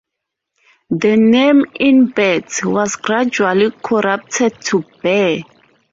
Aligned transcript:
The 0.89 1.15
name 1.15 1.63
"Imbert" 1.79 2.65
was 2.65 2.95
gradually 2.95 3.69
corrupted 3.83 4.59
to 4.61 4.83
"Bear". 5.03 5.43